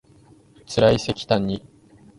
[0.65, 1.61] つらいせきたんに